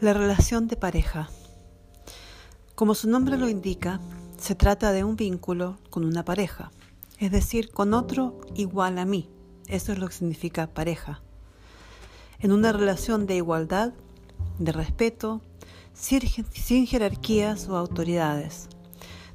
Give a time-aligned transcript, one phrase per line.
[0.00, 1.28] La relación de pareja.
[2.74, 4.00] Como su nombre lo indica,
[4.38, 6.70] se trata de un vínculo con una pareja,
[7.18, 9.28] es decir, con otro igual a mí.
[9.66, 11.20] Eso es lo que significa pareja.
[12.38, 13.92] En una relación de igualdad,
[14.58, 15.42] de respeto,
[15.92, 18.70] sin jerarquías o autoridades.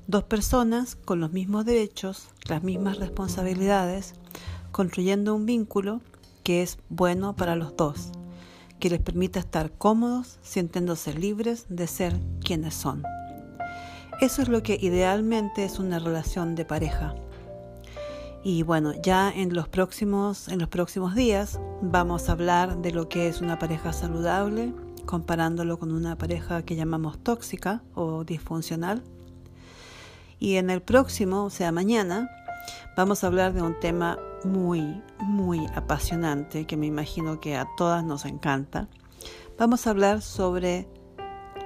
[0.07, 4.15] Dos personas con los mismos derechos, las mismas responsabilidades,
[4.71, 6.01] construyendo un vínculo
[6.41, 8.09] que es bueno para los dos
[8.79, 13.03] que les permita estar cómodos, sintiéndose libres de ser quienes son.
[14.21, 17.15] Eso es lo que idealmente es una relación de pareja.
[18.43, 23.09] Y bueno, ya en los próximos, en los próximos días vamos a hablar de lo
[23.09, 24.71] que es una pareja saludable,
[25.05, 29.03] comparándolo con una pareja que llamamos tóxica o disfuncional.
[30.39, 32.29] Y en el próximo, o sea, mañana,
[32.95, 38.03] vamos a hablar de un tema muy, muy apasionante que me imagino que a todas
[38.03, 38.87] nos encanta.
[39.57, 40.87] Vamos a hablar sobre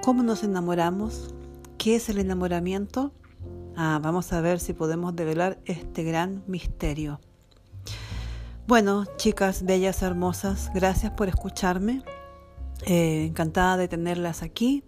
[0.02, 1.34] cómo nos enamoramos,
[1.78, 3.12] qué es el enamoramiento.
[3.76, 7.20] Ah, vamos a ver si podemos develar este gran misterio.
[8.66, 12.02] Bueno, chicas bellas, hermosas, gracias por escucharme.
[12.86, 14.84] Eh, encantada de tenerlas aquí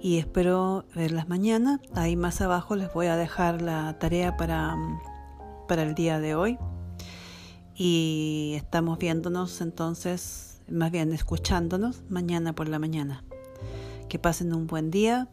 [0.00, 1.80] y espero verlas mañana.
[1.94, 4.76] Ahí más abajo les voy a dejar la tarea para,
[5.66, 6.58] para el día de hoy
[7.78, 13.22] y estamos viéndonos entonces, más bien escuchándonos mañana por la mañana.
[14.08, 15.28] Que pasen un buen día,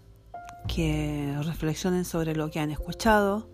[0.68, 3.48] que reflexionen sobre lo que han escuchado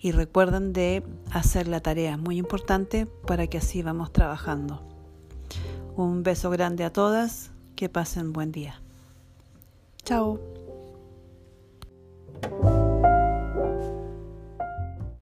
[0.00, 4.82] y recuerden de hacer la tarea, muy importante para que así vamos trabajando.
[5.96, 8.82] Un beso grande a todas, que pasen buen día.
[10.04, 10.53] Chao.